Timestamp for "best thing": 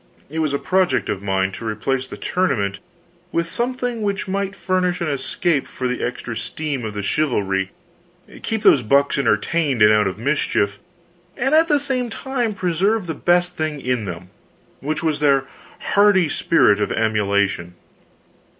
13.13-13.79